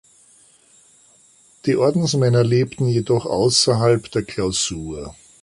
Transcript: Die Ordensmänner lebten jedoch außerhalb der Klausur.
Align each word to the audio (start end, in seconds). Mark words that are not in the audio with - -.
Die 1.67 1.75
Ordensmänner 1.75 2.43
lebten 2.43 2.87
jedoch 2.87 3.27
außerhalb 3.27 4.09
der 4.09 4.23
Klausur. 4.23 5.13